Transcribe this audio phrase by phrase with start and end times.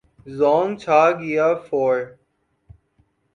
[0.37, 1.97] زونگ چھا گیا فور